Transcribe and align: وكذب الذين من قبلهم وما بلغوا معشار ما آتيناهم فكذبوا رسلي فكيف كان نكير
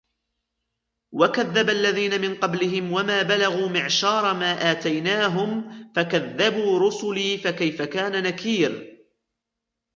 وكذب 1.11 1.69
الذين 1.69 2.21
من 2.21 2.35
قبلهم 2.35 2.93
وما 2.93 3.21
بلغوا 3.23 3.69
معشار 3.69 4.33
ما 4.33 4.71
آتيناهم 4.71 5.71
فكذبوا 5.95 6.79
رسلي 6.79 7.37
فكيف 7.37 7.81
كان 7.81 8.23
نكير 8.23 9.01